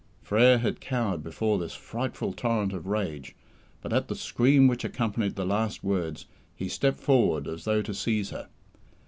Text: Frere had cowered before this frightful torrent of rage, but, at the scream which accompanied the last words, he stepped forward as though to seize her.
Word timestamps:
Frere 0.23 0.57
had 0.57 0.81
cowered 0.81 1.21
before 1.21 1.59
this 1.59 1.75
frightful 1.75 2.33
torrent 2.33 2.73
of 2.73 2.87
rage, 2.87 3.35
but, 3.83 3.93
at 3.93 4.07
the 4.07 4.15
scream 4.15 4.67
which 4.67 4.83
accompanied 4.83 5.35
the 5.35 5.45
last 5.45 5.83
words, 5.83 6.25
he 6.55 6.67
stepped 6.67 6.99
forward 6.99 7.47
as 7.47 7.65
though 7.65 7.83
to 7.83 7.93
seize 7.93 8.31
her. 8.31 8.47